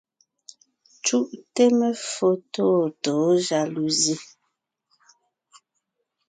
[1.05, 3.15] Cúʼte meffo tôtǒ
[3.45, 4.15] jaluzi.